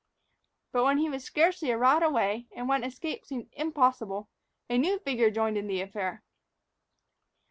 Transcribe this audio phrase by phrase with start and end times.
[0.71, 4.31] But when he was scarcely a rod away, and when escape seemed impossible,
[4.67, 6.23] a new figure joined in the affair.